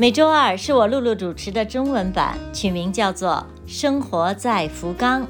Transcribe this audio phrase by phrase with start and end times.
[0.00, 5.20] 每周二是我露露主持的中文版，取名叫做《生活在福冈》，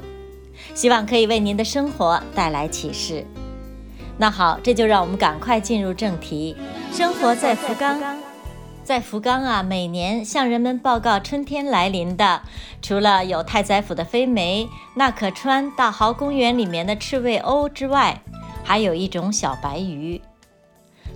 [0.73, 3.25] 希望可以为您的生活带来启示。
[4.17, 6.55] 那好，这就让我们赶快进入正题。
[6.89, 7.99] 生活在福冈，
[8.81, 12.41] 在福冈啊，每年向人们报告春天来临的，
[12.81, 18.21] 除了有太宰府的飞梅、那可川大豪公园里面的赤尾鸥之外，
[18.63, 20.21] 还有一种小白鱼。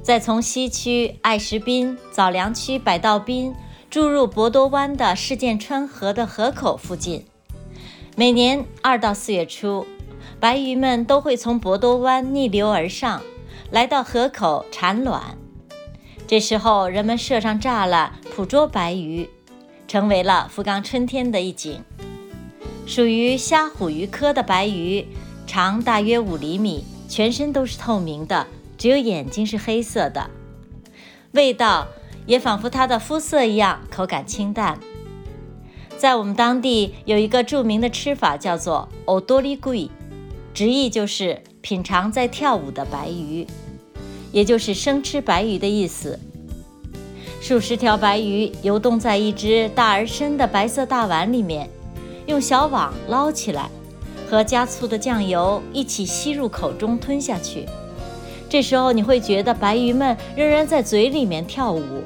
[0.06, 3.56] 再从西区爱石滨、早良区百道滨
[3.90, 7.26] 注入博多湾的事件川河的河口附近，
[8.16, 9.88] 每年二到四月初，
[10.40, 13.20] 白鱼们都会从博多湾逆流而上，
[13.72, 15.40] 来到河口产卵。
[16.28, 19.28] 这时候，人们设上栅栏捕捉白鱼，
[19.88, 21.84] 成为了福冈春天的一景。
[22.86, 25.08] 属于虾虎鱼科的白鱼，
[25.48, 28.46] 长大约五厘米，全身都是透明的。
[28.78, 30.30] 只有眼睛是黑色的，
[31.32, 31.88] 味道
[32.26, 34.80] 也仿佛它的肤色一样，口感清淡。
[35.98, 39.90] 在我们当地有一个著名的吃法，叫做 “odori gui”，
[40.54, 43.48] 直译就是品尝在跳舞的白鱼，
[44.32, 46.20] 也就是生吃白鱼的意思。
[47.42, 51.70] 数十条白鱼游动在一只大而深的白色大碗里面，
[52.26, 53.70] 用小网捞起来，
[54.30, 57.66] 和加醋的酱油一起吸入口中吞下去。
[58.48, 62.04] 这时候你会觉得白鱼们仍然在嘴里面跳舞，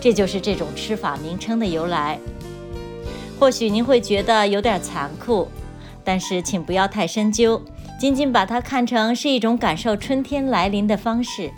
[0.00, 2.18] 这就是这种吃法名称的由来。
[3.38, 5.48] 或许您会觉得有点残酷，
[6.04, 7.60] 但是请不要太深究，
[8.00, 11.50] 仅仅把它看成是一种感受春天来临的方式。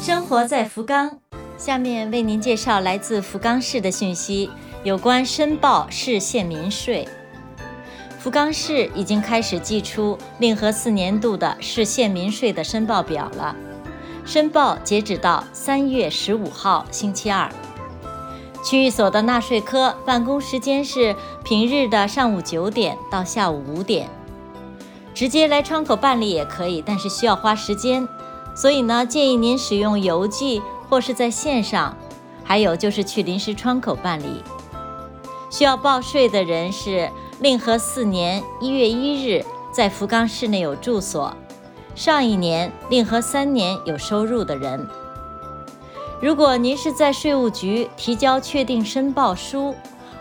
[0.00, 1.18] 生活在福冈，
[1.58, 4.48] 下面为您介绍来自福冈市的讯息，
[4.84, 7.06] 有关申报市县民税。
[8.18, 13.54] 福冈市已经开始寄出令和四年度的市县民税的申报表了，
[14.24, 17.48] 申报截止到三月十五号星期二。
[18.64, 21.14] 区域所的纳税科办公时间是
[21.44, 24.10] 平日的上午九点到下午五点，
[25.14, 28.06] 直接来窗口办理也可以，但是需要花时间，
[28.52, 31.96] 所以呢，建议您使用邮寄或是在线上，
[32.42, 34.42] 还有就是去临时窗口办理。
[35.50, 37.08] 需要报税的人是。
[37.40, 41.32] 令和四年一月一日在福冈市内有住所，
[41.94, 44.84] 上一年令和三年有收入的人。
[46.20, 49.72] 如果您是在税务局提交确定申报书，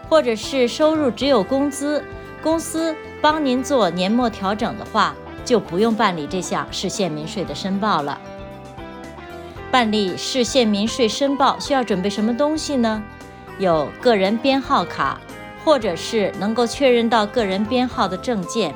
[0.07, 2.03] 或者是收入只有工资，
[2.44, 8.22] 公司帮您做年末调整的话，就不用办理这项市县民税的申报了。
[9.72, 13.03] 办理市县民税申报需要准备什么东西呢？
[13.57, 15.19] 有个人编号卡。
[15.67, 18.73] 或者是能够确认到个人编号的证件，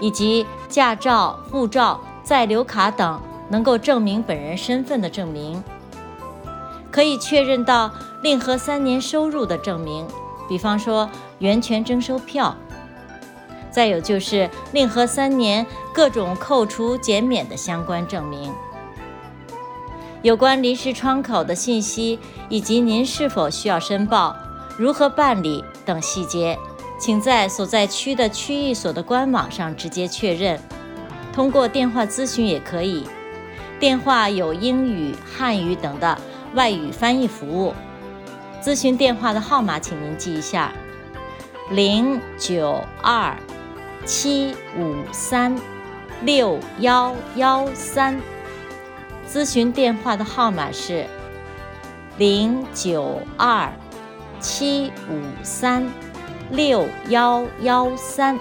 [0.00, 5.62] 以及驾照、护照、在留卡等能够证明本人身份的证明，
[6.90, 7.88] 可以确认到
[8.20, 10.04] 令和三年收入的证明，
[10.48, 11.08] 比方说
[11.38, 12.56] 源泉征收票。
[13.70, 15.64] 再有就是令和三年
[15.94, 18.52] 各种扣除减免的相关证明。
[20.22, 24.34] 有关临时窗口的信息以及您是否需要申报。
[24.78, 26.58] 如何办理等细节，
[26.98, 30.60] 请在所在区的区域所的官网上直接确认。
[31.32, 33.06] 通过电话咨询也可以，
[33.78, 36.18] 电话有英语、汉语等的
[36.54, 37.72] 外语翻译服务。
[38.62, 40.72] 咨询电话的号码，请您记一下：
[41.70, 43.36] 零九二
[44.04, 45.54] 七五三
[46.22, 48.20] 六幺幺三。
[49.30, 51.06] 咨询电话的号码是
[52.16, 53.70] 零九二。
[54.40, 55.86] 七五三
[56.50, 58.38] 六幺幺三，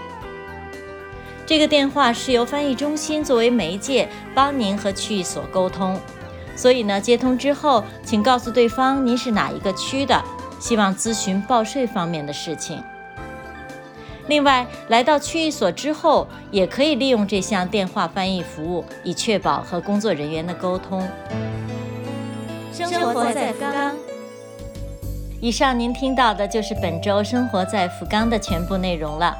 [1.45, 5.99] 这个电话是由翻译中心作为媒介帮您和区域所沟通，
[6.55, 10.21] 所以呢，接通之后，请告诉对方您是哪一个区的，
[10.59, 12.83] 希望咨询报税方面的事情。
[14.27, 21.07] 另外，来到区域所之后，也可以利用这项电话翻译服务，以确保和工作人员的沟通。
[22.73, 24.14] 生活在福冈。
[25.41, 29.35] 以上您听到的就是本周生活在福冈的全部内容了。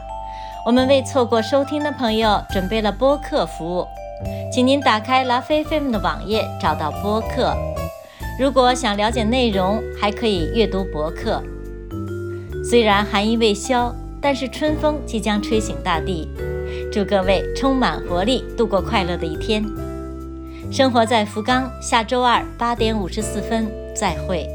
[0.65, 3.87] 我们为错过收听的朋友准备了播客服务，
[4.51, 7.55] 请您打开拉菲菲姆的网页，找到播客。
[8.39, 11.41] 如果想了解内容，还可以阅读博客。
[12.69, 16.27] 虽然寒意未消，但是春风即将吹醒大地。
[16.91, 19.63] 祝各位充满活力，度过快乐的一天。
[20.71, 24.54] 生活在福冈，下周二八点五十四分再会。